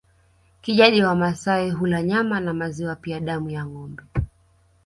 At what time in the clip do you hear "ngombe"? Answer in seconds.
3.65-4.03